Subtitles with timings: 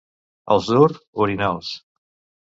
[0.53, 0.87] Els d'Ur,
[1.25, 1.69] orinals.